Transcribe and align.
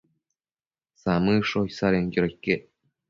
Samëdsho 1.01 1.59
isadenquioda 1.71 2.31
iquec 2.33 2.63